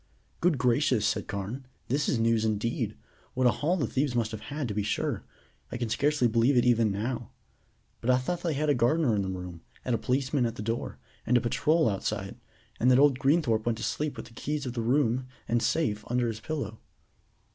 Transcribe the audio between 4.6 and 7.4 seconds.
to be sure. I can scarcely believe it even now.